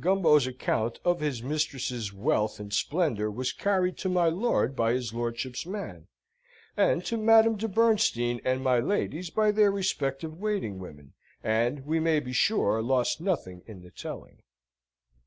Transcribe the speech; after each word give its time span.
Gumbo's 0.00 0.46
account 0.46 0.98
of 1.02 1.20
his 1.20 1.42
mistress's 1.42 2.12
wealth 2.12 2.60
and 2.60 2.74
splendour 2.74 3.30
was 3.30 3.54
carried 3.54 3.96
to 3.96 4.10
my 4.10 4.26
lord 4.26 4.76
by 4.76 4.92
his 4.92 5.14
lordship's 5.14 5.64
man, 5.64 6.08
and 6.76 7.02
to 7.06 7.16
Madame 7.16 7.56
de 7.56 7.68
Bernstein 7.68 8.38
and 8.44 8.62
my 8.62 8.80
ladies 8.80 9.30
by 9.30 9.50
their 9.50 9.70
respective 9.70 10.38
waiting 10.38 10.78
women, 10.78 11.14
and, 11.42 11.86
we 11.86 12.00
may 12.00 12.20
be 12.20 12.34
sure, 12.34 12.82
lost 12.82 13.18
nothing 13.22 13.62
in 13.66 13.80
the 13.80 13.90
telling. 13.90 14.42